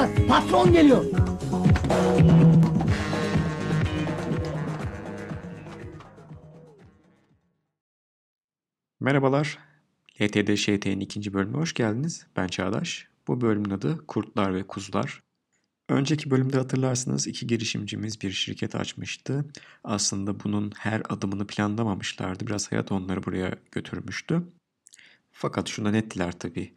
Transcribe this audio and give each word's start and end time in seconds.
Çocuklar 0.00 0.26
patron 0.28 0.72
geliyor. 0.72 1.04
Merhabalar. 9.00 9.58
LTD 10.20 10.54
ŞT'nin 10.54 11.00
ikinci 11.00 11.34
bölümüne 11.34 11.56
hoş 11.56 11.74
geldiniz. 11.74 12.26
Ben 12.36 12.46
Çağdaş. 12.46 13.08
Bu 13.28 13.40
bölümün 13.40 13.70
adı 13.70 14.06
Kurtlar 14.06 14.54
ve 14.54 14.66
Kuzular. 14.66 15.22
Önceki 15.88 16.30
bölümde 16.30 16.56
hatırlarsınız 16.56 17.26
iki 17.26 17.46
girişimcimiz 17.46 18.20
bir 18.20 18.30
şirket 18.30 18.74
açmıştı. 18.74 19.44
Aslında 19.84 20.44
bunun 20.44 20.72
her 20.78 21.02
adımını 21.08 21.46
planlamamışlardı. 21.46 22.46
Biraz 22.46 22.72
hayat 22.72 22.92
onları 22.92 23.22
buraya 23.22 23.56
götürmüştü. 23.72 24.42
Fakat 25.32 25.68
şuna 25.68 25.90
nettiler 25.90 26.38
tabii. 26.38 26.74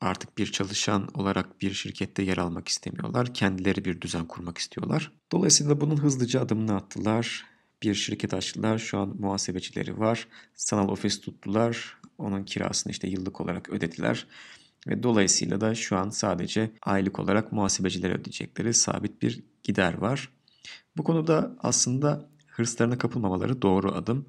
Artık 0.00 0.38
bir 0.38 0.52
çalışan 0.52 1.08
olarak 1.14 1.60
bir 1.60 1.72
şirkette 1.72 2.22
yer 2.22 2.38
almak 2.38 2.68
istemiyorlar. 2.68 3.34
Kendileri 3.34 3.84
bir 3.84 4.00
düzen 4.00 4.26
kurmak 4.26 4.58
istiyorlar. 4.58 5.12
Dolayısıyla 5.32 5.80
bunun 5.80 5.96
hızlıca 5.96 6.40
adımını 6.40 6.76
attılar. 6.76 7.44
Bir 7.82 7.94
şirket 7.94 8.34
açtılar. 8.34 8.78
Şu 8.78 8.98
an 8.98 9.16
muhasebecileri 9.18 9.98
var. 9.98 10.28
Sanal 10.54 10.88
ofis 10.88 11.20
tuttular. 11.20 11.96
Onun 12.18 12.44
kirasını 12.44 12.90
işte 12.90 13.08
yıllık 13.08 13.40
olarak 13.40 13.70
ödediler. 13.70 14.26
Ve 14.88 15.02
dolayısıyla 15.02 15.60
da 15.60 15.74
şu 15.74 15.96
an 15.96 16.10
sadece 16.10 16.70
aylık 16.82 17.18
olarak 17.18 17.52
muhasebecilere 17.52 18.12
ödeyecekleri 18.12 18.74
sabit 18.74 19.22
bir 19.22 19.44
gider 19.62 19.94
var. 19.94 20.28
Bu 20.96 21.04
konuda 21.04 21.56
aslında 21.58 22.28
hırslarına 22.46 22.98
kapılmamaları 22.98 23.62
doğru 23.62 23.92
adım. 23.92 24.26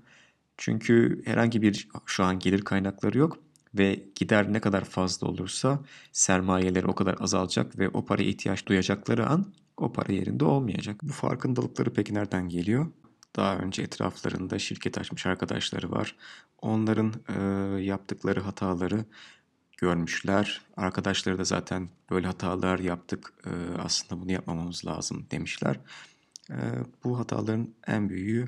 Çünkü 0.58 1.22
herhangi 1.26 1.62
bir 1.62 1.88
şu 2.06 2.24
an 2.24 2.40
gelir 2.40 2.62
kaynakları 2.62 3.18
yok 3.18 3.40
ve 3.76 4.06
gider 4.16 4.54
ne 4.54 4.60
kadar 4.60 4.86
fazla 4.86 5.28
olursa 5.28 5.80
sermayeleri 6.12 6.88
o 6.88 6.96
kadar 6.96 7.16
azalacak 7.20 7.80
ve 7.80 7.90
o 7.90 8.06
paraya 8.06 8.30
ihtiyaç 8.30 8.66
duyacakları 8.66 9.28
an 9.28 9.54
o 9.78 9.94
para 9.94 10.14
yerinde 10.14 10.46
olmayacak. 10.46 11.00
Bu 11.04 11.12
farkındalıkları 11.12 11.94
peki 11.94 12.14
nereden 12.14 12.50
geliyor? 12.50 12.88
Daha 13.36 13.58
önce 13.58 13.82
etraflarında 13.82 14.60
şirket 14.60 14.98
açmış 14.98 15.26
arkadaşları 15.26 15.92
var. 15.92 16.16
Onların 16.62 17.14
e, 17.30 17.42
yaptıkları 17.82 18.40
hataları 18.40 19.06
görmüşler. 19.78 20.62
Arkadaşları 20.78 21.38
da 21.38 21.44
zaten 21.44 21.90
böyle 22.10 22.28
hatalar 22.28 22.80
yaptık 22.80 23.34
e, 23.46 23.52
aslında 23.78 24.22
bunu 24.22 24.32
yapmamamız 24.32 24.86
lazım 24.86 25.28
demişler. 25.32 25.80
E, 26.50 26.58
bu 27.04 27.20
hataların 27.20 27.74
en 27.88 28.10
büyüğü 28.10 28.48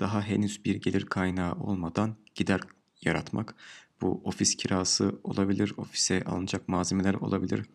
daha 0.00 0.22
henüz 0.22 0.64
bir 0.64 0.74
gelir 0.76 1.06
kaynağı 1.06 1.52
olmadan 1.52 2.16
gider 2.34 2.60
yaratmak. 3.02 3.54
Bu 4.02 4.20
ofis 4.24 4.54
kirası 4.54 5.20
olabilir, 5.24 5.74
ofise 5.76 6.22
alınacak 6.24 6.68
malzemeler 6.68 7.14
olabilir. 7.14 7.66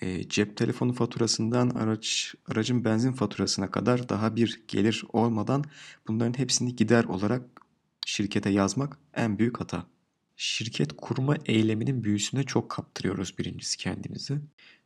E, 0.00 0.28
cep 0.28 0.56
telefonu 0.56 0.92
faturasından 0.92 1.70
araç 1.70 2.34
aracın 2.48 2.84
benzin 2.84 3.12
faturasına 3.12 3.70
kadar 3.70 4.08
daha 4.08 4.36
bir 4.36 4.62
gelir 4.68 5.04
olmadan 5.12 5.64
bunların 6.08 6.38
hepsini 6.38 6.76
gider 6.76 7.04
olarak 7.04 7.42
şirkete 8.06 8.50
yazmak 8.50 8.98
en 9.14 9.38
büyük 9.38 9.60
hata. 9.60 9.86
Şirket 10.36 10.92
kurma 10.96 11.36
eyleminin 11.46 12.04
büyüsüne 12.04 12.42
çok 12.42 12.70
kaptırıyoruz 12.70 13.38
birincisi 13.38 13.78
kendimizi. 13.78 14.40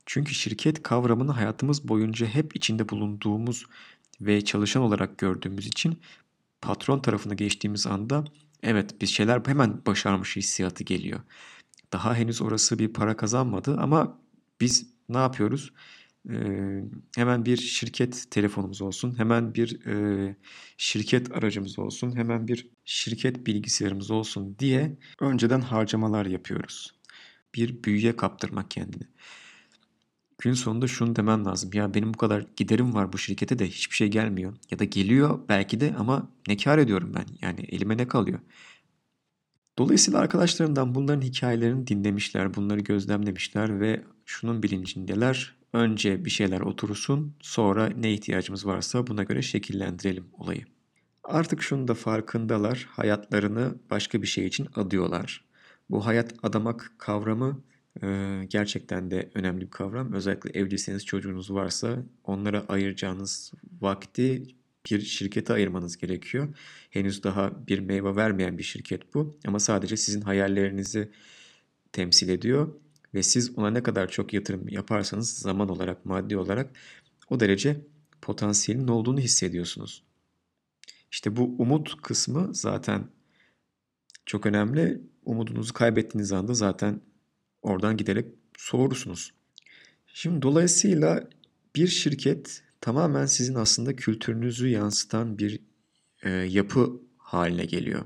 Çünkü 0.07 0.35
şirket 0.35 0.83
kavramını 0.83 1.33
hayatımız 1.33 1.89
boyunca 1.89 2.27
hep 2.27 2.57
içinde 2.57 2.89
bulunduğumuz 2.89 3.67
ve 4.21 4.45
çalışan 4.45 4.83
olarak 4.83 5.19
gördüğümüz 5.19 5.67
için 5.67 6.01
patron 6.61 7.01
tarafına 7.01 7.35
geçtiğimiz 7.35 7.87
anda 7.87 8.25
evet 8.63 9.01
bir 9.01 9.07
şeyler 9.07 9.43
hemen 9.47 9.87
başarmış 9.87 10.37
hissiyatı 10.37 10.85
geliyor. 10.85 11.21
Daha 11.93 12.15
henüz 12.15 12.43
orası 12.43 12.79
bir 12.79 12.93
para 12.93 13.17
kazanmadı 13.17 13.77
ama 13.81 14.21
biz 14.61 14.87
ne 15.09 15.19
yapıyoruz? 15.19 15.73
Ee, 16.31 16.83
hemen 17.17 17.45
bir 17.47 17.57
şirket 17.57 18.31
telefonumuz 18.31 18.83
olsun, 18.83 19.19
hemen 19.19 19.55
bir 19.55 19.87
e, 19.87 20.37
şirket 20.77 21.33
aracımız 21.37 21.79
olsun, 21.79 22.17
hemen 22.17 22.49
bir 22.49 22.71
şirket 22.85 23.47
bilgisayarımız 23.47 24.11
olsun 24.11 24.57
diye 24.59 24.99
önceden 25.21 25.61
harcamalar 25.61 26.27
yapıyoruz. 26.27 26.95
Bir 27.55 27.83
büyüye 27.85 28.17
kaptırmak 28.17 28.71
kendini. 28.71 29.05
Gün 30.41 30.53
sonunda 30.53 30.89
şunu 30.89 31.17
demen 31.17 31.45
lazım. 31.45 31.71
Ya 31.75 31.95
benim 31.95 32.15
bu 32.15 32.19
kadar 32.19 32.45
giderim 32.57 32.95
var 32.95 33.13
bu 33.13 33.19
şirkete 33.19 33.59
de 33.59 33.67
hiçbir 33.69 33.97
şey 33.97 34.09
gelmiyor. 34.09 34.53
Ya 34.71 34.79
da 34.79 34.85
geliyor 34.85 35.39
belki 35.49 35.81
de 35.81 35.95
ama 35.99 36.29
ne 36.49 36.57
kar 36.57 36.79
ediyorum 36.79 37.13
ben? 37.15 37.25
Yani 37.43 37.61
elime 37.61 37.97
ne 37.97 38.09
kalıyor? 38.09 38.39
Dolayısıyla 39.79 40.21
arkadaşlarından 40.21 40.95
bunların 40.95 41.23
hikayelerini 41.23 41.87
dinlemişler, 41.87 42.55
bunları 42.55 42.81
gözlemlemişler 42.81 43.81
ve 43.81 44.03
şunun 44.25 44.63
bilincindeler. 44.63 45.55
Önce 45.73 46.25
bir 46.25 46.31
şeyler 46.31 46.61
otursun, 46.61 47.35
sonra 47.41 47.87
ne 47.87 48.13
ihtiyacımız 48.13 48.67
varsa 48.67 49.07
buna 49.07 49.23
göre 49.23 49.43
şekillendirelim 49.43 50.27
olayı. 50.33 50.65
Artık 51.25 51.63
şunu 51.63 51.89
da 51.89 51.95
farkındalar, 51.95 52.89
hayatlarını 52.91 53.75
başka 53.91 54.23
bir 54.23 54.27
şey 54.27 54.47
için 54.47 54.69
adıyorlar. 54.75 55.45
Bu 55.91 56.07
hayat 56.07 56.35
adamak 56.43 56.93
kavramı 56.99 57.61
e, 58.03 58.41
gerçekten 58.49 59.11
de 59.11 59.31
önemli 59.35 59.61
bir 59.61 59.71
kavram. 59.71 60.13
Özellikle 60.13 60.61
evliyseniz 60.61 61.07
çocuğunuz 61.07 61.55
varsa 61.55 62.03
onlara 62.25 62.65
ayıracağınız 62.69 63.53
vakti 63.81 64.43
bir 64.91 65.01
şirkete 65.01 65.53
ayırmanız 65.53 65.97
gerekiyor. 65.97 66.49
Henüz 66.91 67.23
daha 67.23 67.67
bir 67.67 67.79
meyve 67.79 68.17
vermeyen 68.17 68.59
bir 68.59 68.63
şirket 68.63 69.15
bu 69.15 69.39
ama 69.47 69.61
sadece 69.61 69.97
sizin 69.97 70.21
hayallerinizi 70.21 71.11
temsil 71.93 72.29
ediyor 72.29 72.75
ve 73.15 73.23
siz 73.23 73.59
ona 73.59 73.71
ne 73.71 73.83
kadar 73.83 74.09
çok 74.09 74.33
yatırım 74.35 74.69
yaparsanız 74.69 75.31
zaman 75.31 75.69
olarak, 75.69 76.07
maddi 76.07 76.37
olarak 76.37 76.71
o 77.31 77.41
derece 77.41 77.81
potansiyelin 78.23 78.89
olduğunu 78.89 79.21
hissediyorsunuz. 79.21 80.03
İşte 81.13 81.37
bu 81.37 81.55
umut 81.59 82.03
kısmı 82.03 82.55
zaten 82.55 83.09
çok 84.27 84.47
önemli. 84.47 85.01
Umudunuzu 85.25 85.75
kaybettiğiniz 85.75 86.33
anda 86.33 86.55
zaten 86.55 87.01
oradan 87.63 87.97
giderek 87.97 88.27
soğursunuz. 88.57 89.33
Şimdi 90.07 90.43
dolayısıyla 90.43 91.29
bir 91.77 91.87
şirket 91.87 92.63
tamamen 92.81 93.27
sizin 93.27 93.55
aslında 93.55 93.97
kültürünüzü 93.97 94.69
yansıtan 94.69 95.39
bir 95.39 95.61
e, 96.23 96.31
yapı 96.31 97.01
haline 97.17 97.65
geliyor. 97.65 98.05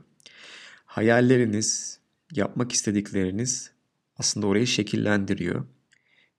Hayalleriniz, 0.87 1.99
yapmak 2.33 2.73
istedikleriniz 2.73 3.71
aslında 4.19 4.47
orayı 4.47 4.67
şekillendiriyor. 4.67 5.67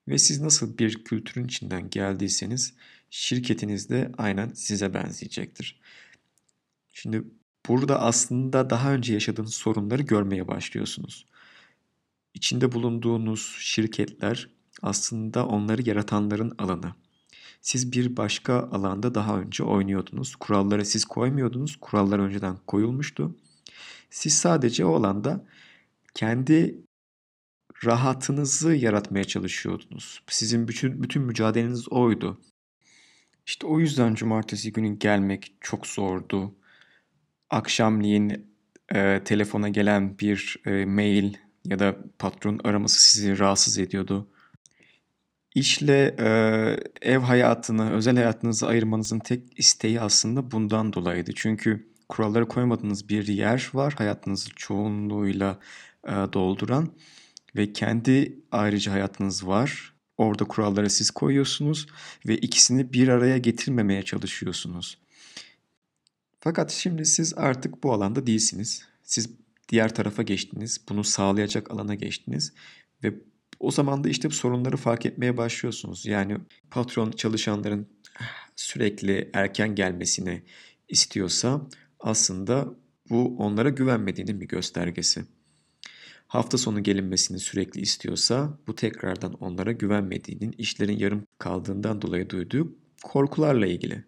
Ve 0.08 0.18
siz 0.18 0.42
nasıl 0.42 0.78
bir 0.78 1.04
kültürün 1.04 1.46
içinden 1.46 1.90
geldiyseniz 1.90 2.74
şirketiniz 3.10 3.90
de 3.90 4.12
aynen 4.18 4.50
size 4.54 4.94
benzeyecektir. 4.94 5.80
Şimdi 6.94 7.24
burada 7.68 8.02
aslında 8.02 8.70
daha 8.70 8.94
önce 8.94 9.14
yaşadığınız 9.14 9.54
sorunları 9.54 10.02
görmeye 10.02 10.48
başlıyorsunuz. 10.48 11.26
İçinde 12.36 12.72
bulunduğunuz 12.72 13.56
şirketler 13.60 14.50
aslında 14.82 15.48
onları 15.48 15.90
yaratanların 15.90 16.56
alanı. 16.58 16.94
Siz 17.62 17.92
bir 17.92 18.18
başka 18.18 18.54
alanda 18.60 19.16
daha 19.16 19.40
önce 19.40 19.64
oynuyordunuz. 19.64 20.36
Kuralları 20.36 20.86
siz 20.86 21.06
koymuyordunuz. 21.06 21.76
Kurallar 21.82 22.20
önceden 22.20 22.58
koyulmuştu. 22.68 23.36
Siz 24.10 24.34
sadece 24.38 24.86
o 24.86 24.96
alanda 24.96 25.46
kendi 26.14 26.86
rahatınızı 27.86 28.74
yaratmaya 28.74 29.24
çalışıyordunuz. 29.24 30.22
Sizin 30.28 30.68
bütün, 30.68 31.04
bütün 31.04 31.22
mücadeleniz 31.22 31.92
oydu. 31.92 32.42
İşte 33.46 33.68
o 33.68 33.80
yüzden 33.80 34.16
cumartesi 34.16 34.72
günü 34.72 35.00
gelmek 35.00 35.56
çok 35.62 35.88
zordu. 35.88 36.56
Akşamleyin 37.50 38.52
e, 38.96 39.22
telefona 39.26 39.70
gelen 39.70 40.20
bir 40.20 40.58
e, 40.66 40.86
mail 40.86 41.34
ya 41.66 41.80
da 41.80 41.96
patron 42.20 42.60
araması 42.64 43.02
sizi 43.02 43.40
rahatsız 43.40 43.78
ediyordu. 43.78 44.28
İşle 45.56 46.16
e, 46.20 46.30
ev 47.02 47.20
hayatını, 47.20 47.92
özel 47.92 48.16
hayatınızı 48.16 48.68
ayırmanızın 48.68 49.20
tek 49.20 49.60
isteği 49.60 50.02
aslında 50.02 50.52
bundan 50.52 50.94
dolayıydı. 50.94 51.32
Çünkü 51.36 51.90
kuralları 52.10 52.48
koymadığınız 52.48 53.10
bir 53.10 53.28
yer 53.28 53.70
var 53.74 53.94
hayatınızı 53.94 54.50
çoğunluğuyla 54.56 55.60
e, 56.08 56.12
dolduran 56.12 56.90
ve 57.56 57.74
kendi 57.74 58.40
ayrıca 58.52 58.92
hayatınız 58.92 59.48
var. 59.48 59.94
Orada 60.18 60.44
kuralları 60.44 60.90
siz 60.90 61.12
koyuyorsunuz 61.12 61.88
ve 62.28 62.38
ikisini 62.38 62.94
bir 62.94 63.08
araya 63.08 63.38
getirmemeye 63.38 64.04
çalışıyorsunuz. 64.04 64.98
Fakat 66.40 66.72
şimdi 66.72 67.06
siz 67.06 67.34
artık 67.38 67.84
bu 67.84 67.94
alanda 67.94 68.28
değilsiniz. 68.28 68.82
Siz 69.04 69.30
diğer 69.70 69.96
tarafa 69.96 70.24
geçtiniz. 70.24 70.86
Bunu 70.90 71.04
sağlayacak 71.04 71.72
alana 71.72 71.96
geçtiniz 71.96 72.54
ve 73.04 73.14
o 73.60 73.72
zaman 73.72 74.04
da 74.04 74.10
işte 74.10 74.30
bu 74.30 74.34
sorunları 74.34 74.78
fark 74.78 75.06
etmeye 75.06 75.38
başlıyorsunuz. 75.38 76.06
Yani 76.06 76.38
patron 76.72 77.12
çalışanların 77.12 77.88
sürekli 78.56 79.30
erken 79.34 79.76
gelmesini 79.76 80.44
istiyorsa 80.88 81.68
aslında 82.00 82.76
bu 83.10 83.38
onlara 83.38 83.70
güvenmediğinin 83.70 84.42
bir 84.42 84.48
göstergesi. 84.48 85.26
hafta 86.28 86.58
sonu 86.58 86.84
gelinmesini 86.84 87.40
sürekli 87.40 87.82
istiyorsa 87.82 88.60
bu 88.68 88.76
tekrardan 88.76 89.34
onlara 89.34 89.72
güvenmediğinin, 89.72 90.52
işlerin 90.58 90.98
yarım 90.98 91.24
kaldığından 91.38 92.02
dolayı 92.02 92.30
duyduğu 92.30 92.76
korkularla 93.04 93.66
ilgili. 93.68 94.04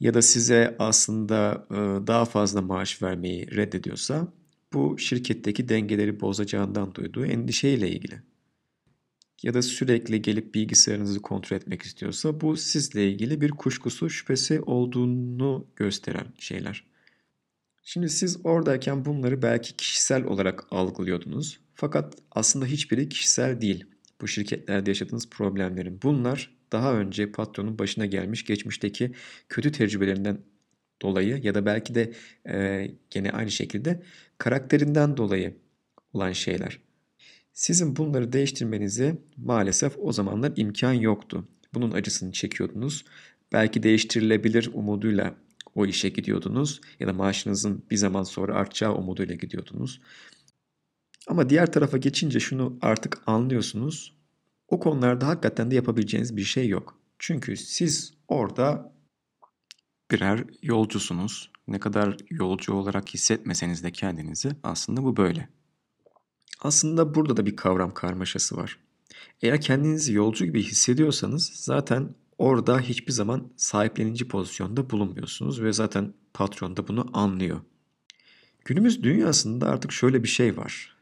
Ya 0.00 0.14
da 0.14 0.22
size 0.22 0.76
aslında 0.78 1.66
daha 2.06 2.24
fazla 2.24 2.62
maaş 2.62 3.02
vermeyi 3.02 3.56
reddediyorsa 3.56 4.32
bu 4.72 4.98
şirketteki 4.98 5.68
dengeleri 5.68 6.20
bozacağından 6.20 6.94
duyduğu 6.94 7.26
endişeyle 7.26 7.90
ilgili. 7.90 8.22
Ya 9.42 9.54
da 9.54 9.62
sürekli 9.62 10.22
gelip 10.22 10.54
bilgisayarınızı 10.54 11.22
kontrol 11.22 11.56
etmek 11.56 11.82
istiyorsa 11.82 12.40
bu 12.40 12.56
sizle 12.56 13.10
ilgili 13.10 13.40
bir 13.40 13.50
kuşkusu, 13.50 14.10
şüphesi 14.10 14.60
olduğunu 14.60 15.66
gösteren 15.76 16.26
şeyler. 16.38 16.84
Şimdi 17.82 18.08
siz 18.08 18.38
oradayken 18.44 19.04
bunları 19.04 19.42
belki 19.42 19.76
kişisel 19.76 20.24
olarak 20.24 20.64
algılıyordunuz. 20.70 21.60
Fakat 21.74 22.14
aslında 22.30 22.66
hiçbiri 22.66 23.08
kişisel 23.08 23.60
değil. 23.60 23.84
Bu 24.20 24.28
şirketlerde 24.28 24.90
yaşadığınız 24.90 25.30
problemlerin. 25.30 26.02
Bunlar 26.02 26.58
daha 26.72 26.94
önce 26.94 27.32
patronun 27.32 27.78
başına 27.78 28.06
gelmiş 28.06 28.44
geçmişteki 28.44 29.12
kötü 29.48 29.72
tecrübelerinden 29.72 30.38
dolayı 31.02 31.40
ya 31.42 31.54
da 31.54 31.66
belki 31.66 31.94
de 31.94 32.12
e, 32.48 32.88
gene 33.10 33.30
aynı 33.30 33.50
şekilde 33.50 34.02
karakterinden 34.38 35.16
dolayı 35.16 35.56
olan 36.12 36.32
şeyler. 36.32 36.80
Sizin 37.52 37.96
bunları 37.96 38.32
değiştirmenize 38.32 39.18
maalesef 39.36 39.96
o 39.98 40.12
zamanlar 40.12 40.52
imkan 40.56 40.92
yoktu. 40.92 41.48
Bunun 41.74 41.90
acısını 41.90 42.32
çekiyordunuz. 42.32 43.04
Belki 43.52 43.82
değiştirilebilir 43.82 44.70
umuduyla 44.74 45.34
o 45.74 45.86
işe 45.86 46.08
gidiyordunuz 46.08 46.80
ya 47.00 47.06
da 47.06 47.12
maaşınızın 47.12 47.84
bir 47.90 47.96
zaman 47.96 48.22
sonra 48.22 48.54
artacağı 48.54 48.94
umuduyla 48.94 49.34
gidiyordunuz. 49.34 50.00
Ama 51.26 51.50
diğer 51.50 51.72
tarafa 51.72 51.96
geçince 51.96 52.40
şunu 52.40 52.78
artık 52.82 53.22
anlıyorsunuz. 53.26 54.18
O 54.68 54.80
konularda 54.80 55.26
hakikaten 55.26 55.70
de 55.70 55.74
yapabileceğiniz 55.74 56.36
bir 56.36 56.44
şey 56.44 56.68
yok. 56.68 56.98
Çünkü 57.18 57.56
siz 57.56 58.14
orada 58.28 58.92
birer 60.10 60.44
yolcusunuz. 60.62 61.50
Ne 61.68 61.80
kadar 61.80 62.16
yolcu 62.30 62.72
olarak 62.72 63.14
hissetmeseniz 63.14 63.84
de 63.84 63.92
kendinizi 63.92 64.50
aslında 64.62 65.04
bu 65.04 65.16
böyle. 65.16 65.48
Aslında 66.60 67.14
burada 67.14 67.36
da 67.36 67.46
bir 67.46 67.56
kavram 67.56 67.94
karmaşası 67.94 68.56
var. 68.56 68.78
Eğer 69.42 69.60
kendinizi 69.60 70.12
yolcu 70.12 70.44
gibi 70.44 70.62
hissediyorsanız 70.62 71.52
zaten 71.54 72.14
orada 72.38 72.80
hiçbir 72.80 73.12
zaman 73.12 73.52
sahiplenici 73.56 74.28
pozisyonda 74.28 74.90
bulunmuyorsunuz 74.90 75.62
ve 75.62 75.72
zaten 75.72 76.14
patron 76.34 76.76
da 76.76 76.88
bunu 76.88 77.06
anlıyor. 77.12 77.60
Günümüz 78.64 79.02
dünyasında 79.02 79.68
artık 79.68 79.92
şöyle 79.92 80.22
bir 80.22 80.28
şey 80.28 80.56
var. 80.56 80.96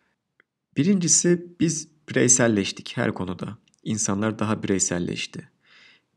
Birincisi 0.77 1.47
biz 1.61 1.89
bireyselleştik 2.09 2.97
her 2.97 3.15
konuda. 3.15 3.59
İnsanlar 3.83 4.39
daha 4.39 4.63
bireyselleşti. 4.63 5.49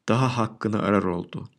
Daha 0.10 0.38
hakkını 0.38 0.80
arar 0.80 1.04
oldu. 1.04 1.50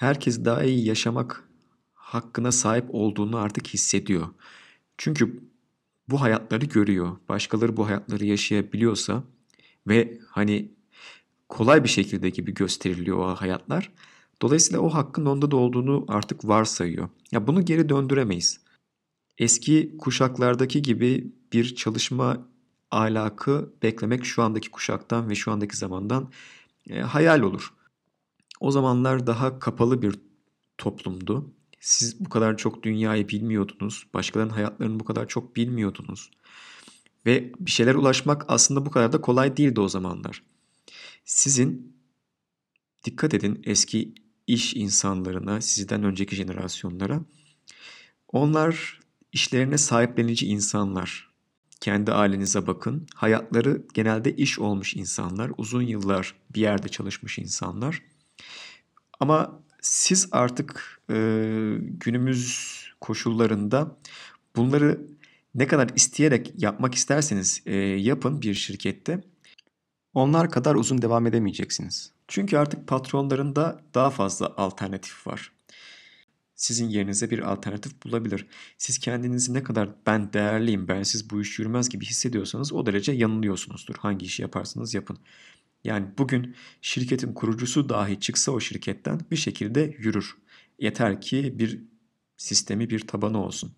Herkes 0.00 0.44
daha 0.44 0.64
iyi 0.64 0.86
yaşamak 0.86 1.48
hakkına 1.94 2.52
sahip 2.52 2.84
olduğunu 2.90 3.36
artık 3.36 3.68
hissediyor. 3.68 4.28
Çünkü 4.98 5.40
bu 6.08 6.20
hayatları 6.20 6.66
görüyor. 6.66 7.16
Başkaları 7.28 7.76
bu 7.76 7.86
hayatları 7.86 8.24
yaşayabiliyorsa 8.24 9.24
ve 9.86 10.18
hani 10.28 10.72
kolay 11.48 11.84
bir 11.84 11.88
şekilde 11.88 12.30
gibi 12.30 12.54
gösteriliyor 12.54 13.18
o 13.18 13.34
hayatlar. 13.34 13.92
Dolayısıyla 14.42 14.80
o 14.80 14.88
hakkın 14.88 15.26
onda 15.26 15.50
da 15.50 15.56
olduğunu 15.56 16.04
artık 16.08 16.44
varsayıyor. 16.44 17.08
Ya 17.32 17.46
bunu 17.46 17.64
geri 17.64 17.88
döndüremeyiz. 17.88 18.60
Eski 19.38 19.96
kuşaklardaki 19.98 20.82
gibi 20.82 21.32
bir 21.52 21.74
çalışma 21.74 22.46
ahlakı 22.90 23.72
beklemek 23.82 24.24
şu 24.24 24.42
andaki 24.42 24.70
kuşaktan 24.70 25.30
ve 25.30 25.34
şu 25.34 25.52
andaki 25.52 25.76
zamandan 25.76 26.30
e, 26.90 27.00
hayal 27.00 27.40
olur. 27.40 27.72
O 28.60 28.70
zamanlar 28.70 29.26
daha 29.26 29.58
kapalı 29.58 30.02
bir 30.02 30.14
toplumdu. 30.78 31.54
Siz 31.80 32.20
bu 32.20 32.28
kadar 32.28 32.56
çok 32.56 32.82
dünyayı 32.82 33.28
bilmiyordunuz. 33.28 34.06
Başkalarının 34.14 34.52
hayatlarını 34.52 35.00
bu 35.00 35.04
kadar 35.04 35.28
çok 35.28 35.56
bilmiyordunuz. 35.56 36.30
Ve 37.26 37.52
bir 37.60 37.70
şeyler 37.70 37.94
ulaşmak 37.94 38.44
aslında 38.48 38.86
bu 38.86 38.90
kadar 38.90 39.12
da 39.12 39.20
kolay 39.20 39.56
değildi 39.56 39.80
o 39.80 39.88
zamanlar. 39.88 40.42
Sizin 41.24 41.96
dikkat 43.04 43.34
edin 43.34 43.62
eski 43.64 44.14
iş 44.46 44.74
insanlarına, 44.76 45.60
sizden 45.60 46.02
önceki 46.02 46.36
jenerasyonlara. 46.36 47.20
Onlar 48.28 49.00
işlerine 49.32 49.78
sahiplenici 49.78 50.46
insanlar. 50.46 51.30
Kendi 51.80 52.12
ailenize 52.12 52.66
bakın. 52.66 53.06
Hayatları 53.14 53.86
genelde 53.94 54.36
iş 54.36 54.58
olmuş 54.58 54.96
insanlar. 54.96 55.52
Uzun 55.56 55.82
yıllar 55.82 56.34
bir 56.54 56.60
yerde 56.60 56.88
çalışmış 56.88 57.38
insanlar. 57.38 58.02
Ama 59.20 59.60
siz 59.80 60.28
artık 60.32 61.00
e, 61.10 61.14
günümüz 61.80 62.80
koşullarında 63.00 63.96
bunları 64.56 65.00
ne 65.54 65.66
kadar 65.66 65.90
isteyerek 65.96 66.52
yapmak 66.56 66.94
isterseniz 66.94 67.62
e, 67.66 67.76
yapın 67.76 68.42
bir 68.42 68.54
şirkette 68.54 69.20
onlar 70.14 70.50
kadar 70.50 70.74
uzun 70.74 71.02
devam 71.02 71.26
edemeyeceksiniz. 71.26 72.12
Çünkü 72.28 72.56
artık 72.56 72.88
patronlarında 72.88 73.82
daha 73.94 74.10
fazla 74.10 74.54
alternatif 74.56 75.26
var. 75.26 75.52
Sizin 76.54 76.88
yerinize 76.88 77.30
bir 77.30 77.52
alternatif 77.52 78.04
bulabilir. 78.04 78.46
Siz 78.78 78.98
kendinizi 78.98 79.54
ne 79.54 79.62
kadar 79.62 79.88
ben 80.06 80.32
değerliyim, 80.32 80.88
ben 80.88 81.02
siz 81.02 81.30
bu 81.30 81.40
iş 81.40 81.58
yürümez 81.58 81.88
gibi 81.88 82.06
hissediyorsanız 82.06 82.72
o 82.72 82.86
derece 82.86 83.12
yanılıyorsunuzdur. 83.12 83.94
Hangi 83.94 84.26
işi 84.26 84.42
yaparsanız 84.42 84.94
yapın. 84.94 85.18
Yani 85.84 86.06
bugün 86.18 86.56
şirketin 86.82 87.32
kurucusu 87.32 87.88
dahi 87.88 88.20
çıksa 88.20 88.52
o 88.52 88.60
şirketten 88.60 89.20
bir 89.30 89.36
şekilde 89.36 89.96
yürür. 89.98 90.36
Yeter 90.78 91.20
ki 91.20 91.58
bir 91.58 91.80
sistemi, 92.36 92.90
bir 92.90 93.00
tabanı 93.06 93.44
olsun. 93.44 93.72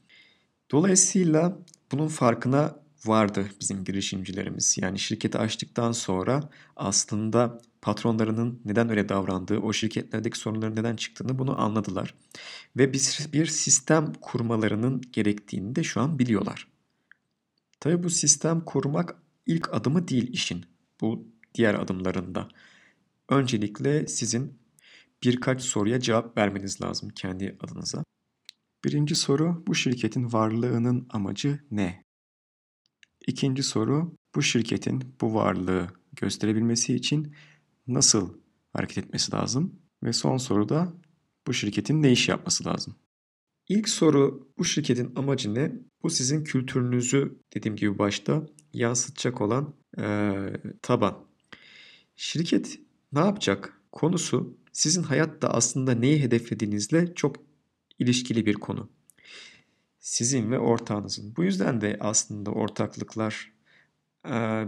Dolayısıyla 0.71 1.59
bunun 1.93 2.09
farkına 2.09 2.83
vardı 3.05 3.47
bizim 3.61 3.85
girişimcilerimiz. 3.85 4.79
Yani 4.81 4.99
şirketi 4.99 5.39
açtıktan 5.39 5.93
sonra 5.93 6.51
aslında 6.77 7.61
patronlarının 7.83 8.61
neden 8.65 8.91
öyle 8.91 9.09
davrandığı, 9.09 9.59
o 9.59 9.73
şirketlerdeki 9.73 10.39
sorunların 10.39 10.77
neden 10.77 10.97
çıktığını 10.97 11.39
bunu 11.39 11.61
anladılar. 11.61 12.15
Ve 12.77 12.93
bir, 12.93 13.29
bir 13.33 13.47
sistem 13.47 14.13
kurmalarının 14.21 15.03
gerektiğini 15.13 15.77
de 15.77 15.83
şu 15.83 16.01
an 16.01 16.19
biliyorlar. 16.19 16.69
Tabii 17.81 18.03
bu 18.03 18.11
sistem 18.11 18.61
kurmak 18.61 19.17
ilk 19.47 19.75
adımı 19.75 20.09
değil 20.09 20.33
işin. 20.33 20.65
Bu 21.01 21.32
diğer 21.55 21.75
adımlarında. 21.75 22.49
Öncelikle 23.29 24.07
sizin 24.07 24.59
birkaç 25.23 25.63
soruya 25.63 26.01
cevap 26.01 26.39
vermeniz 26.39 26.83
lazım 26.83 27.09
kendi 27.09 27.57
adınıza. 27.61 28.05
Birinci 28.85 29.15
soru 29.15 29.65
bu 29.67 29.75
şirketin 29.75 30.33
varlığının 30.33 31.07
amacı 31.11 31.61
ne? 31.71 32.05
İkinci 33.27 33.63
soru 33.63 34.17
bu 34.35 34.43
şirketin 34.43 35.15
bu 35.21 35.35
varlığı 35.35 35.89
gösterebilmesi 36.13 36.95
için 36.95 37.35
nasıl 37.87 38.39
hareket 38.73 38.99
etmesi 38.99 39.33
lazım? 39.33 39.83
Ve 40.03 40.13
son 40.13 40.37
soru 40.37 40.69
da 40.69 40.93
bu 41.47 41.53
şirketin 41.55 42.03
ne 42.03 42.13
iş 42.13 42.29
yapması 42.29 42.65
lazım? 42.65 42.97
İlk 43.69 43.89
soru 43.89 44.53
bu 44.59 44.65
şirketin 44.65 45.13
amacı 45.17 45.55
ne? 45.55 45.73
Bu 46.03 46.11
sizin 46.11 46.45
kültürünüzü 46.45 47.39
dediğim 47.55 47.77
gibi 47.77 47.99
başta 47.99 48.47
yansıtacak 48.73 49.41
olan 49.41 49.75
e, 49.99 50.37
taban. 50.83 51.32
Şirket 52.17 52.79
ne 53.13 53.21
yapacak 53.21 53.81
konusu 53.93 54.59
sizin 54.73 55.03
hayatta 55.03 55.49
aslında 55.49 55.95
neyi 55.95 56.23
hedeflediğinizle 56.23 57.15
çok 57.15 57.37
ilişkili 57.99 58.47
bir 58.47 58.55
konu. 58.55 58.91
Sizin 59.99 60.51
ve 60.51 60.59
ortağınızın. 60.59 61.37
Bu 61.37 61.45
yüzden 61.45 61.81
de 61.81 61.97
aslında 62.01 62.51
ortaklıklar 62.51 63.53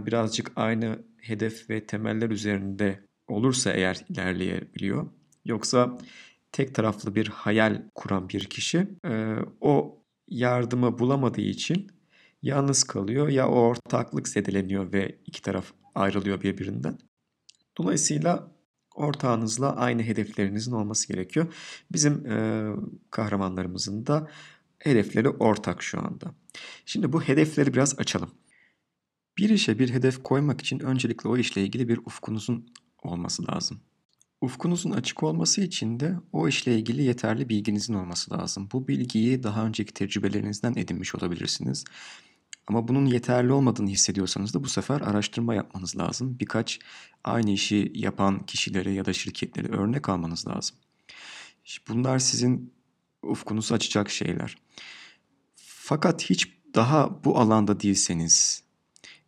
birazcık 0.05 0.51
aynı 0.55 1.05
hedef 1.17 1.69
ve 1.69 1.85
temeller 1.85 2.29
üzerinde 2.29 3.05
olursa 3.27 3.71
eğer 3.71 4.05
ilerleyebiliyor. 4.09 5.09
Yoksa 5.45 5.97
tek 6.51 6.75
taraflı 6.75 7.15
bir 7.15 7.27
hayal 7.27 7.81
kuran 7.95 8.29
bir 8.29 8.45
kişi 8.45 8.87
o 9.61 10.03
yardımı 10.27 10.99
bulamadığı 10.99 11.41
için 11.41 11.87
yalnız 12.41 12.83
kalıyor 12.83 13.29
ya 13.29 13.49
o 13.49 13.55
ortaklık 13.55 14.27
zedeleniyor 14.27 14.93
ve 14.93 15.19
iki 15.25 15.41
taraf 15.41 15.73
ayrılıyor 15.95 16.41
birbirinden. 16.41 16.97
Dolayısıyla 17.77 18.51
ortağınızla 18.95 19.75
aynı 19.75 20.03
hedeflerinizin 20.03 20.71
olması 20.71 21.07
gerekiyor. 21.07 21.53
Bizim 21.91 22.25
e, 22.25 22.69
kahramanlarımızın 23.11 24.05
da 24.05 24.27
hedefleri 24.79 25.29
ortak 25.29 25.83
şu 25.83 25.99
anda. 25.99 26.35
Şimdi 26.85 27.13
bu 27.13 27.21
hedefleri 27.21 27.73
biraz 27.73 27.99
açalım. 27.99 28.31
Bir 29.37 29.49
işe 29.49 29.79
bir 29.79 29.89
hedef 29.89 30.23
koymak 30.23 30.61
için 30.61 30.79
öncelikle 30.79 31.29
o 31.29 31.37
işle 31.37 31.63
ilgili 31.63 31.87
bir 31.89 31.97
ufkunuzun 31.97 32.69
olması 33.03 33.47
lazım. 33.51 33.79
Ufkunuzun 34.41 34.91
açık 34.91 35.23
olması 35.23 35.61
için 35.61 35.99
de 35.99 36.15
o 36.31 36.47
işle 36.47 36.75
ilgili 36.75 37.03
yeterli 37.03 37.49
bilginizin 37.49 37.93
olması 37.93 38.33
lazım. 38.33 38.69
Bu 38.71 38.87
bilgiyi 38.87 39.43
daha 39.43 39.65
önceki 39.65 39.93
tecrübelerinizden 39.93 40.73
edinmiş 40.75 41.15
olabilirsiniz. 41.15 41.83
Ama 42.67 42.87
bunun 42.87 43.05
yeterli 43.05 43.51
olmadığını 43.51 43.89
hissediyorsanız 43.89 44.53
da 44.53 44.63
bu 44.63 44.69
sefer 44.69 45.01
araştırma 45.01 45.53
yapmanız 45.55 45.97
lazım. 45.97 46.39
Birkaç 46.39 46.79
aynı 47.23 47.51
işi 47.51 47.91
yapan 47.95 48.45
kişilere 48.45 48.91
ya 48.91 49.05
da 49.05 49.13
şirketlere 49.13 49.67
örnek 49.67 50.09
almanız 50.09 50.47
lazım. 50.47 50.75
Bunlar 51.87 52.19
sizin 52.19 52.73
ufkunuzu 53.23 53.75
açacak 53.75 54.09
şeyler. 54.09 54.57
Fakat 55.55 56.23
hiç 56.23 56.47
daha 56.75 57.23
bu 57.23 57.39
alanda 57.39 57.79
değilseniz, 57.79 58.63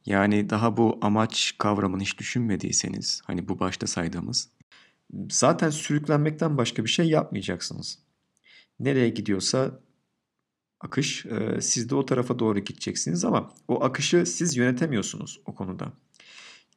yani 0.05 0.49
daha 0.49 0.77
bu 0.77 0.99
amaç 1.01 1.55
kavramını 1.57 2.01
hiç 2.01 2.17
düşünmediyseniz, 2.17 3.21
hani 3.25 3.47
bu 3.47 3.59
başta 3.59 3.87
saydığımız, 3.87 4.49
zaten 5.29 5.69
sürüklenmekten 5.69 6.57
başka 6.57 6.83
bir 6.83 6.89
şey 6.89 7.09
yapmayacaksınız. 7.09 7.99
Nereye 8.79 9.09
gidiyorsa 9.09 9.79
akış, 10.79 11.25
e, 11.25 11.61
siz 11.61 11.89
de 11.89 11.95
o 11.95 12.05
tarafa 12.05 12.39
doğru 12.39 12.59
gideceksiniz 12.59 13.25
ama 13.25 13.51
o 13.67 13.83
akışı 13.83 14.25
siz 14.25 14.57
yönetemiyorsunuz 14.57 15.39
o 15.45 15.55
konuda. 15.55 15.93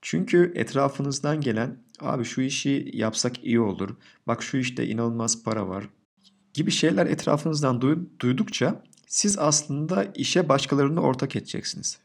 Çünkü 0.03 0.53
etrafınızdan 0.55 1.41
gelen 1.41 1.77
abi 2.01 2.25
şu 2.25 2.41
işi 2.41 2.91
yapsak 2.93 3.45
iyi 3.45 3.61
olur, 3.61 3.97
bak 4.27 4.43
şu 4.43 4.57
işte 4.57 4.87
inanılmaz 4.87 5.45
para 5.45 5.69
var 5.69 5.89
gibi 6.55 6.71
şeyler 6.71 7.07
etrafınızdan 7.07 7.81
duydukça 8.21 8.83
siz 9.07 9.39
aslında 9.39 10.05
işe 10.05 10.49
başkalarını 10.49 11.01
ortak 11.01 11.37
edeceksiniz. 11.37 11.99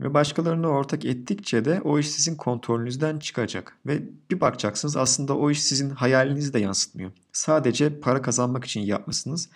Ve 0.00 0.14
başkalarını 0.14 0.68
ortak 0.68 1.04
ettikçe 1.04 1.64
de 1.64 1.80
o 1.84 1.98
iş 1.98 2.10
sizin 2.10 2.34
kontrolünüzden 2.34 3.18
çıkacak. 3.18 3.78
Ve 3.86 4.02
bir 4.30 4.40
bakacaksınız 4.40 4.96
aslında 4.96 5.36
o 5.36 5.50
iş 5.50 5.62
sizin 5.62 5.90
hayalinizi 5.90 6.52
de 6.52 6.58
yansıtmıyor. 6.58 7.12
Sadece 7.32 8.00
para 8.00 8.22
kazanmak 8.22 8.64
için 8.64 8.80
yapmışsınız. 8.80 9.48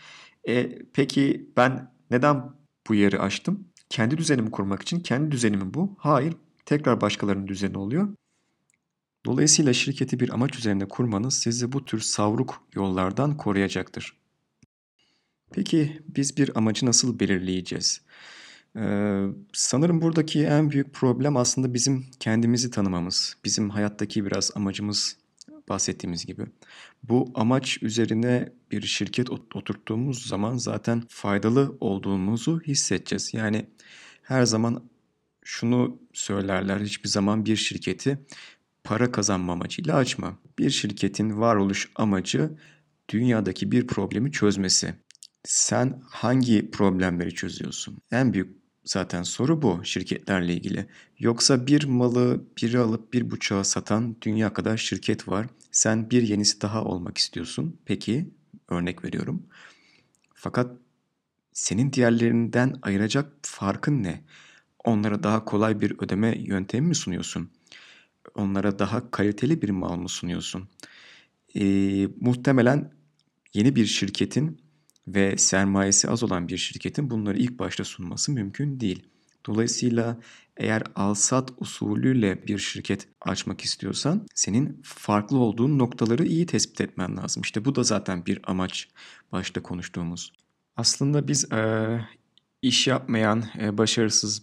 E, 0.49 0.79
peki 0.93 1.51
ben 1.57 1.93
neden 2.11 2.53
bu 2.89 2.95
yeri 2.95 3.19
açtım? 3.19 3.69
Kendi 3.89 4.19
düzenimi 4.19 4.51
kurmak 4.51 4.83
için. 4.83 5.01
Kendi 5.01 5.31
düzenimi 5.31 5.75
bu. 5.75 5.97
Hayır. 5.99 6.35
Tekrar 6.67 7.01
başkalarının 7.01 7.49
düzeni 7.49 7.79
oluyor. 7.79 8.09
Dolayısıyla 9.27 9.73
şirketi 9.73 10.21
bir 10.21 10.35
amaç 10.35 10.59
üzerine 10.59 10.89
kurmanız 10.89 11.39
sizi 11.39 11.73
bu 11.73 11.85
tür 11.85 12.01
savruk 12.01 12.63
yollardan 12.75 13.37
koruyacaktır. 13.37 14.17
Peki 15.53 16.03
biz 16.09 16.37
bir 16.37 16.59
amacı 16.59 16.87
nasıl 16.87 17.21
belirleyeceğiz? 17.21 18.01
Ee, 18.77 19.27
sanırım 19.53 20.03
buradaki 20.03 20.45
en 20.45 20.71
büyük 20.71 20.95
problem 20.95 21.37
aslında 21.37 21.75
bizim 21.75 22.07
kendimizi 22.21 22.71
tanımamız. 22.71 23.37
Bizim 23.45 23.71
hayattaki 23.71 24.25
biraz 24.25 24.51
amacımız 24.55 25.17
bahsettiğimiz 25.71 26.27
gibi. 26.27 26.47
Bu 27.03 27.33
amaç 27.35 27.83
üzerine 27.83 28.53
bir 28.71 28.83
şirket 28.83 29.31
oturttuğumuz 29.31 30.27
zaman 30.27 30.57
zaten 30.57 31.03
faydalı 31.09 31.77
olduğumuzu 31.81 32.61
hissedeceğiz. 32.61 33.35
Yani 33.35 33.67
her 34.23 34.45
zaman 34.45 34.85
şunu 35.45 35.99
söylerler 36.12 36.81
hiçbir 36.81 37.09
zaman 37.09 37.47
bir 37.47 37.57
şirketi 37.57 38.19
para 38.85 39.12
kazanma 39.12 39.53
amacıyla 39.53 39.97
açma. 39.97 40.39
Bir 40.59 40.71
şirketin 40.71 41.41
varoluş 41.41 41.91
amacı 41.97 42.50
dünyadaki 43.09 43.73
bir 43.73 43.87
problemi 43.87 44.33
çözmesi. 44.33 44.95
Sen 45.45 46.03
hangi 46.07 46.71
problemleri 46.71 47.35
çözüyorsun? 47.35 47.99
En 48.12 48.33
büyük 48.33 48.60
zaten 48.85 49.23
soru 49.23 49.63
bu 49.63 49.81
şirketlerle 49.85 50.55
ilgili. 50.55 50.87
Yoksa 51.19 51.67
bir 51.67 51.85
malı 51.85 52.45
biri 52.63 52.79
alıp 52.79 53.13
bir 53.13 53.31
buçuğa 53.31 53.65
satan 53.65 54.17
dünya 54.23 54.53
kadar 54.53 54.77
şirket 54.77 55.29
var. 55.29 55.47
Sen 55.73 56.11
bir 56.11 56.23
yenisi 56.23 56.61
daha 56.61 56.85
olmak 56.85 57.19
istiyorsun. 57.19 57.81
Peki 57.85 58.31
örnek 58.69 59.05
veriyorum. 59.05 59.47
Fakat 60.35 60.77
senin 61.53 61.93
diğerlerinden 61.93 62.79
ayıracak 62.83 63.33
farkın 63.43 64.03
ne? 64.03 64.25
Onlara 64.85 65.23
daha 65.23 65.45
kolay 65.45 65.81
bir 65.81 65.95
ödeme 65.99 66.39
yöntemi 66.39 66.87
mi 66.89 66.95
sunuyorsun? 66.95 67.51
Onlara 68.35 68.79
daha 68.79 69.11
kaliteli 69.11 69.63
bir 69.63 69.71
mal 69.71 69.97
mı 69.97 70.09
sunuyorsun? 70.09 70.69
Ee, 71.57 72.09
muhtemelen 72.21 72.93
yeni 73.55 73.77
bir 73.77 73.87
şirketin 73.87 74.61
ve 75.14 75.37
sermayesi 75.37 76.09
az 76.11 76.23
olan 76.23 76.49
bir 76.49 76.57
şirketin 76.57 77.11
bunları 77.11 77.38
ilk 77.38 77.59
başta 77.59 77.85
sunması 77.85 78.33
mümkün 78.33 78.81
değil. 78.81 79.07
Dolayısıyla 79.47 80.21
eğer 80.57 80.83
alsat 80.95 81.50
usulüyle 81.59 82.47
bir 82.47 82.59
şirket 82.59 83.09
açmak 83.21 83.61
istiyorsan 83.61 84.26
senin 84.35 84.81
farklı 84.85 85.38
olduğun 85.38 85.79
noktaları 85.79 86.26
iyi 86.26 86.47
tespit 86.47 86.81
etmen 86.81 87.17
lazım. 87.17 87.43
İşte 87.43 87.64
bu 87.64 87.75
da 87.75 87.83
zaten 87.83 88.26
bir 88.26 88.40
amaç 88.45 88.88
başta 89.33 89.62
konuştuğumuz. 89.62 90.33
Aslında 90.76 91.29
biz 91.29 91.52
e, 91.52 92.00
iş 92.62 92.87
yapmayan, 92.87 93.45
e, 93.61 93.79
başarısız, 93.79 94.43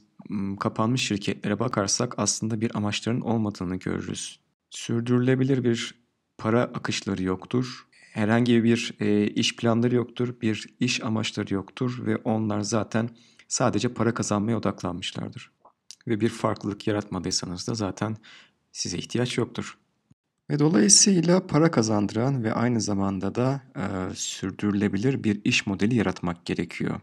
kapanmış 0.60 1.08
şirketlere 1.08 1.60
bakarsak 1.60 2.14
aslında 2.18 2.62
bir 2.62 2.78
amaçların 2.78 3.22
olmadığını 3.22 3.76
görürüz. 3.76 4.40
Sürdürülebilir 4.70 5.64
bir 5.64 5.96
para 6.38 6.64
akışları 6.64 7.24
yoktur 7.24 7.87
herhangi 8.18 8.64
bir 8.64 8.94
e, 9.00 9.28
iş 9.28 9.56
planları 9.56 9.96
yoktur, 9.96 10.42
bir 10.42 10.68
iş 10.80 11.04
amaçları 11.04 11.54
yoktur 11.54 12.06
ve 12.06 12.16
onlar 12.18 12.62
zaten 12.62 13.10
sadece 13.48 13.94
para 13.94 14.14
kazanmaya 14.14 14.58
odaklanmışlardır. 14.58 15.52
Ve 16.08 16.22
bir 16.22 16.30
farklılık 16.30 16.88
yaratmadıysanız 16.88 17.68
da 17.68 17.76
zaten 17.76 18.18
size 18.72 18.98
ihtiyaç 18.98 19.38
yoktur. 19.38 19.78
Ve 20.50 20.60
dolayısıyla 20.60 21.48
para 21.48 21.72
kazandıran 21.72 22.44
ve 22.44 22.54
aynı 22.54 22.82
zamanda 22.82 23.36
da 23.36 23.62
e, 23.76 24.16
sürdürülebilir 24.16 25.24
bir 25.24 25.42
iş 25.44 25.68
modeli 25.68 25.96
yaratmak 25.96 26.46
gerekiyor. 26.46 27.00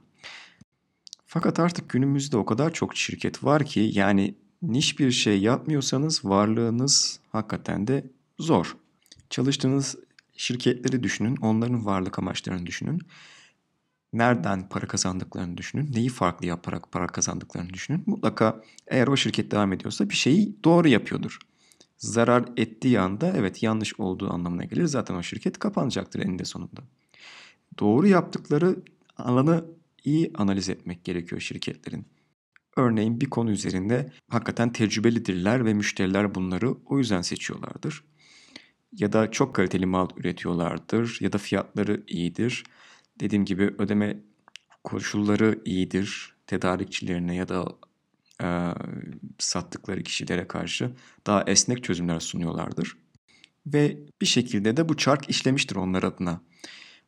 Fakat 1.26 1.61
artık 1.61 1.88
günümüzde 1.88 2.37
o 2.37 2.44
kadar 2.44 2.73
çok 2.73 2.97
şirket 2.97 3.44
var 3.44 3.64
ki 3.64 3.90
yani 3.92 4.35
niş 4.62 4.99
bir 4.99 5.11
şey 5.11 5.40
yapmıyorsanız 5.40 6.25
varlığınız 6.25 7.21
hakikaten 7.33 7.87
de 7.87 8.11
zor. 8.38 8.76
Çalıştığınız 9.30 9.97
Şirketleri 10.37 11.03
düşünün, 11.03 11.37
onların 11.37 11.87
varlık 11.87 12.19
amaçlarını 12.19 12.67
düşünün. 12.67 13.00
Nereden 14.12 14.69
para 14.69 14.87
kazandıklarını 14.87 15.57
düşünün. 15.57 15.93
Neyi 15.95 16.09
farklı 16.09 16.47
yaparak 16.47 16.93
para 16.93 17.07
kazandıklarını 17.07 17.73
düşünün. 17.73 18.03
Mutlaka 18.07 18.62
eğer 18.87 19.07
o 19.07 19.17
şirket 19.17 19.50
devam 19.50 19.73
ediyorsa 19.73 20.11
bir 20.11 20.14
şeyi 20.14 20.57
doğru 20.64 20.88
yapıyordur. 20.88 21.38
Zarar 21.99 22.45
ettiği 22.57 23.00
anda 23.00 23.33
evet 23.37 23.62
yanlış 23.62 24.00
olduğu 24.00 24.33
anlamına 24.33 24.64
gelir. 24.64 24.85
Zaten 24.85 25.14
o 25.14 25.23
şirket 25.23 25.59
kapanacaktır 25.59 26.21
eninde 26.21 26.45
sonunda. 26.45 26.81
Doğru 27.79 28.07
yaptıkları 28.07 28.76
alanı 29.17 29.64
iyi 30.05 30.31
analiz 30.35 30.69
etmek 30.69 31.05
gerekiyor 31.05 31.41
şirketlerin. 31.41 32.07
Örneğin 32.76 33.21
bir 33.21 33.31
konu 33.31 33.50
üzerinde 33.50 34.12
hakikaten 34.29 34.73
tecrübelidirler 34.73 35.64
ve 35.64 35.75
müşteriler 35.75 36.35
bunları 36.35 36.75
o 36.87 36.99
yüzden 36.99 37.23
seçiyorlardır 37.23 38.05
ya 38.99 39.13
da 39.13 39.31
çok 39.31 39.55
kaliteli 39.55 39.87
mal 39.87 40.09
üretiyorlardır 40.17 41.19
ya 41.21 41.33
da 41.33 41.39
fiyatları 41.39 42.03
iyidir. 42.07 42.65
Dediğim 43.21 43.45
gibi 43.45 43.75
ödeme 43.79 44.17
koşulları 44.85 45.63
iyidir. 45.65 46.35
Tedarikçilerine 46.47 47.35
ya 47.35 47.49
da 47.49 47.67
e, 48.43 48.49
sattıkları 49.39 50.03
kişilere 50.03 50.49
karşı 50.49 50.91
daha 51.27 51.45
esnek 51.47 51.85
çözümler 51.85 52.21
sunuyorlardır. 52.21 52.97
Ve 53.67 53.99
bir 54.21 54.27
şekilde 54.27 54.77
de 54.77 54.89
bu 54.89 54.97
çark 54.97 55.31
işlemiştir 55.31 55.77
onlar 55.77 56.03
adına. 56.03 56.41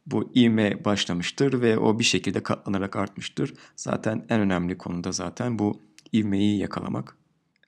Bu 0.06 0.32
ivme 0.36 0.84
başlamıştır 0.84 1.60
ve 1.60 1.78
o 1.78 1.98
bir 1.98 2.04
şekilde 2.04 2.42
katlanarak 2.42 2.96
artmıştır. 2.96 3.54
Zaten 3.76 4.26
en 4.28 4.40
önemli 4.40 4.78
konuda 4.78 5.12
zaten 5.12 5.58
bu 5.58 5.82
ivmeyi 6.14 6.58
yakalamak. 6.58 7.16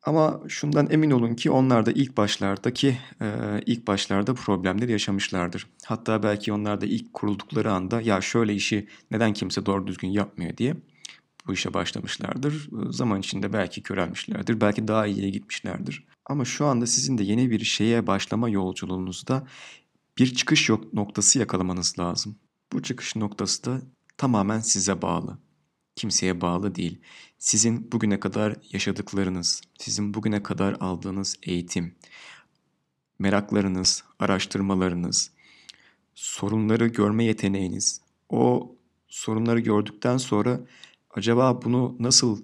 Ama 0.08 0.40
şundan 0.48 0.90
emin 0.90 1.10
olun 1.10 1.34
ki 1.34 1.50
onlar 1.50 1.86
da 1.86 1.92
ilk 1.92 2.16
başlardaki 2.16 2.98
e, 3.20 3.26
ilk 3.66 3.86
başlarda 3.86 4.34
problemler 4.34 4.88
yaşamışlardır. 4.88 5.66
Hatta 5.84 6.22
belki 6.22 6.52
onlar 6.52 6.80
da 6.80 6.86
ilk 6.86 7.14
kuruldukları 7.14 7.72
anda 7.72 8.00
ya 8.00 8.20
şöyle 8.20 8.54
işi 8.54 8.88
neden 9.10 9.32
kimse 9.32 9.66
doğru 9.66 9.86
düzgün 9.86 10.08
yapmıyor 10.08 10.56
diye 10.56 10.76
bu 11.46 11.52
işe 11.52 11.74
başlamışlardır. 11.74 12.68
Zaman 12.90 13.20
içinde 13.20 13.52
belki 13.52 13.82
körelmişlerdir, 13.82 14.60
belki 14.60 14.88
daha 14.88 15.06
iyiye 15.06 15.30
gitmişlerdir. 15.30 16.06
Ama 16.26 16.44
şu 16.44 16.66
anda 16.66 16.86
sizin 16.86 17.18
de 17.18 17.24
yeni 17.24 17.50
bir 17.50 17.64
şeye 17.64 18.06
başlama 18.06 18.48
yolculuğunuzda 18.48 19.46
bir 20.18 20.34
çıkış 20.34 20.70
noktası 20.92 21.38
yakalamanız 21.38 21.98
lazım. 21.98 22.36
Bu 22.72 22.82
çıkış 22.82 23.16
noktası 23.16 23.64
da 23.64 23.80
tamamen 24.18 24.60
size 24.60 25.02
bağlı 25.02 25.38
kimseye 25.98 26.40
bağlı 26.40 26.74
değil. 26.74 26.98
Sizin 27.38 27.92
bugüne 27.92 28.20
kadar 28.20 28.56
yaşadıklarınız, 28.72 29.60
sizin 29.78 30.14
bugüne 30.14 30.42
kadar 30.42 30.76
aldığınız 30.80 31.36
eğitim, 31.42 31.94
meraklarınız, 33.18 34.04
araştırmalarınız, 34.18 35.30
sorunları 36.14 36.86
görme 36.86 37.24
yeteneğiniz, 37.24 38.00
o 38.28 38.74
sorunları 39.08 39.60
gördükten 39.60 40.16
sonra 40.16 40.60
acaba 41.10 41.62
bunu 41.62 41.96
nasıl 41.98 42.42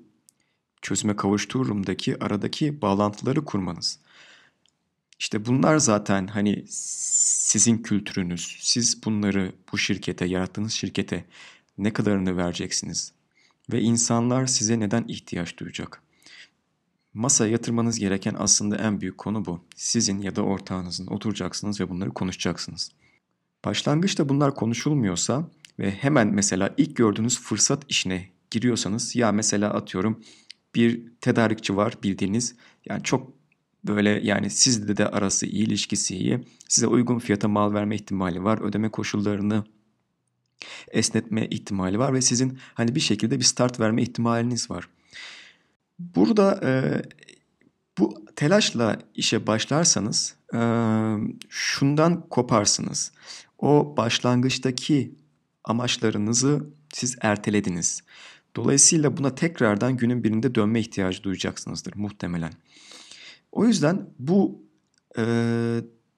çözüme 0.82 1.16
kavuştururumdaki 1.16 2.24
aradaki 2.24 2.82
bağlantıları 2.82 3.44
kurmanız. 3.44 3.98
İşte 5.18 5.46
bunlar 5.46 5.78
zaten 5.78 6.26
hani 6.26 6.64
sizin 6.68 7.78
kültürünüz. 7.78 8.56
Siz 8.60 9.04
bunları 9.04 9.52
bu 9.72 9.78
şirkete, 9.78 10.24
yarattığınız 10.24 10.72
şirkete 10.72 11.24
ne 11.78 11.92
kadarını 11.92 12.36
vereceksiniz? 12.36 13.12
Ve 13.72 13.80
insanlar 13.80 14.46
size 14.46 14.80
neden 14.80 15.04
ihtiyaç 15.08 15.58
duyacak? 15.58 16.02
Masaya 17.14 17.50
yatırmanız 17.50 17.98
gereken 17.98 18.34
aslında 18.38 18.76
en 18.76 19.00
büyük 19.00 19.18
konu 19.18 19.44
bu. 19.44 19.64
Sizin 19.76 20.18
ya 20.18 20.36
da 20.36 20.42
ortağınızın 20.42 21.06
oturacaksınız 21.06 21.80
ve 21.80 21.90
bunları 21.90 22.10
konuşacaksınız. 22.10 22.90
Başlangıçta 23.64 24.28
bunlar 24.28 24.54
konuşulmuyorsa 24.54 25.50
ve 25.78 25.90
hemen 25.90 26.28
mesela 26.28 26.74
ilk 26.76 26.96
gördüğünüz 26.96 27.40
fırsat 27.40 27.82
işine 27.88 28.28
giriyorsanız 28.50 29.16
ya 29.16 29.32
mesela 29.32 29.74
atıyorum 29.74 30.20
bir 30.74 31.12
tedarikçi 31.20 31.76
var 31.76 31.94
bildiğiniz 32.02 32.56
yani 32.86 33.02
çok 33.02 33.32
böyle 33.84 34.10
yani 34.10 34.50
sizde 34.50 34.96
de 34.96 35.08
arası 35.08 35.46
iyi 35.46 35.66
ilişkisi 35.66 36.16
iyi 36.16 36.44
size 36.68 36.86
uygun 36.86 37.18
fiyata 37.18 37.48
mal 37.48 37.74
verme 37.74 37.94
ihtimali 37.94 38.44
var 38.44 38.60
ödeme 38.60 38.88
koşullarını 38.88 39.64
esnetme 40.92 41.46
ihtimali 41.46 41.98
var 41.98 42.14
ve 42.14 42.22
sizin 42.22 42.58
hani 42.74 42.94
bir 42.94 43.00
şekilde 43.00 43.38
bir 43.38 43.44
start 43.44 43.80
verme 43.80 44.02
ihtimaliniz 44.02 44.70
var. 44.70 44.88
Burada 45.98 46.60
e, 46.64 47.02
bu 47.98 48.24
telaşla 48.36 48.98
işe 49.14 49.46
başlarsanız 49.46 50.36
e, 50.54 50.60
şundan 51.48 52.28
koparsınız. 52.28 53.12
O 53.58 53.94
başlangıçtaki 53.96 55.14
amaçlarınızı 55.64 56.66
siz 56.92 57.16
ertelediniz. 57.20 58.02
Dolayısıyla 58.56 59.16
buna 59.16 59.34
tekrardan 59.34 59.96
günün 59.96 60.24
birinde 60.24 60.54
dönme 60.54 60.80
ihtiyacı 60.80 61.22
duyacaksınızdır 61.22 61.96
muhtemelen. 61.96 62.52
O 63.52 63.66
yüzden 63.66 64.06
bu 64.18 64.62
e, 65.18 65.22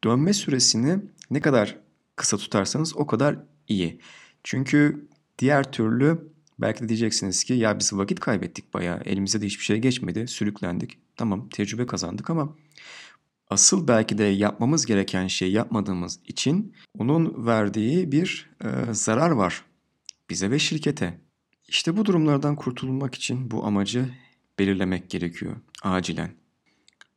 dönme 0.05 0.33
süresini 0.33 0.99
ne 1.31 1.41
kadar 1.41 1.79
kısa 2.17 2.37
tutarsanız 2.37 2.97
o 2.97 3.07
kadar 3.07 3.39
iyi. 3.69 4.01
Çünkü 4.47 5.09
diğer 5.39 5.73
türlü 5.73 6.33
belki 6.59 6.85
de 6.85 6.89
diyeceksiniz 6.89 7.45
ki 7.45 7.55
ya 7.55 7.79
biz 7.79 7.93
vakit 7.93 8.21
kaybettik 8.21 8.75
bayağı 8.75 9.01
elimize 9.05 9.41
de 9.41 9.47
hiçbir 9.47 9.65
şey 9.65 9.79
geçmedi 9.79 10.29
sürüklendik. 10.29 10.99
Tamam 11.17 11.49
tecrübe 11.49 11.87
kazandık 11.87 12.31
ama 12.31 12.57
asıl 13.51 13.89
belki 13.89 14.19
de 14.19 14.25
yapmamız 14.25 14.87
gereken 14.87 15.27
şey 15.27 15.53
yapmadığımız 15.53 16.21
için 16.25 16.75
onun 16.99 17.47
verdiği 17.47 18.13
bir 18.13 18.51
e, 18.65 18.95
zarar 18.95 19.31
var 19.31 19.65
bize 20.31 20.51
ve 20.51 20.59
şirkete. 20.59 21.21
İşte 21.69 21.97
bu 21.97 22.05
durumlardan 22.05 22.57
kurtulmak 22.57 23.15
için 23.15 23.51
bu 23.51 23.67
amacı 23.67 24.09
belirlemek 24.59 25.11
gerekiyor 25.11 25.57
acilen. 25.83 26.31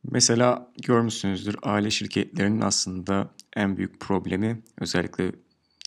Mesela 0.03 0.71
görmüşsünüzdür 0.81 1.55
aile 1.63 1.91
şirketlerinin 1.91 2.62
aslında 2.62 3.31
en 3.55 3.77
büyük 3.77 4.00
problemi 4.00 4.62
özellikle 4.77 5.31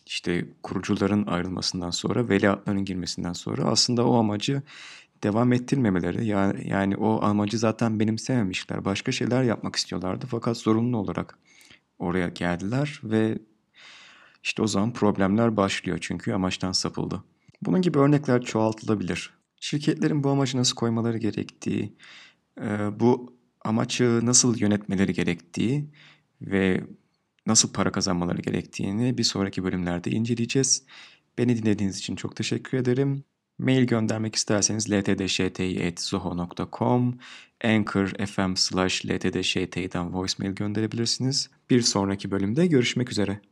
işte 0.06 0.48
kurucuların 0.62 1.26
ayrılmasından 1.26 1.90
sonra 1.90 2.28
veliahtların 2.28 2.84
girmesinden 2.84 3.32
sonra 3.32 3.64
aslında 3.64 4.06
o 4.06 4.14
amacı 4.14 4.62
devam 5.22 5.52
ettirmemeleri 5.52 6.26
yani, 6.26 6.68
yani 6.68 6.96
o 6.96 7.22
amacı 7.22 7.58
zaten 7.58 8.00
benimsememişler. 8.00 8.84
Başka 8.84 9.12
şeyler 9.12 9.42
yapmak 9.42 9.76
istiyorlardı 9.76 10.26
fakat 10.28 10.56
zorunlu 10.56 10.96
olarak 10.96 11.38
oraya 11.98 12.28
geldiler 12.28 13.00
ve 13.04 13.38
işte 14.42 14.62
o 14.62 14.66
zaman 14.66 14.92
problemler 14.92 15.56
başlıyor 15.56 15.98
çünkü 16.00 16.32
amaçtan 16.32 16.72
sapıldı. 16.72 17.24
Bunun 17.62 17.82
gibi 17.82 17.98
örnekler 17.98 18.42
çoğaltılabilir. 18.42 19.30
Şirketlerin 19.60 20.24
bu 20.24 20.30
amacı 20.30 20.58
nasıl 20.58 20.76
koymaları 20.76 21.18
gerektiği, 21.18 21.96
bu 23.00 23.36
amaçı 23.64 24.26
nasıl 24.26 24.58
yönetmeleri 24.58 25.12
gerektiği 25.12 25.90
ve 26.40 26.84
nasıl 27.46 27.72
para 27.72 27.92
kazanmaları 27.92 28.42
gerektiğini 28.42 29.18
bir 29.18 29.24
sonraki 29.24 29.64
bölümlerde 29.64 30.10
inceleyeceğiz. 30.10 30.84
Beni 31.38 31.62
dinlediğiniz 31.62 31.98
için 31.98 32.16
çok 32.16 32.36
teşekkür 32.36 32.78
ederim. 32.78 33.24
Mail 33.58 33.84
göndermek 33.84 34.34
isterseniz 34.34 34.90
ltdşti.zoho.com 34.90 37.18
Anchor 37.64 38.26
FM 38.26 38.54
slash 38.56 39.06
ltdşti'den 39.06 40.14
voicemail 40.14 40.54
gönderebilirsiniz. 40.54 41.50
Bir 41.70 41.82
sonraki 41.82 42.30
bölümde 42.30 42.66
görüşmek 42.66 43.10
üzere. 43.10 43.51